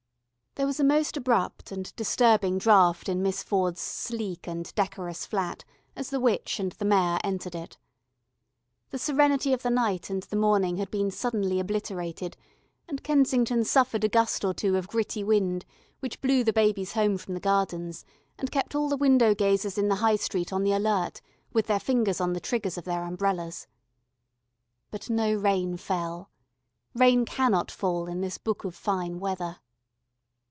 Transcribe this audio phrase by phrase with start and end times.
[0.55, 5.63] There was a most abrupt and disturbing draught in Miss Ford's sleek and decorous flat
[5.95, 7.77] as the witch and the Mayor entered it.
[8.89, 12.35] The serenity of the night and the morning had been suddenly obliterated,
[12.89, 15.63] and Kensington suffered a gust or two of gritty wind
[16.01, 18.03] which blew the babies home from the Gardens,
[18.37, 21.21] and kept all the window gazers in the High Street on the alert
[21.53, 23.67] with their fingers on the triggers of their umbrellas.
[24.91, 26.29] But no rain fell.
[26.93, 29.59] Rain cannot fall in this book of fine weather.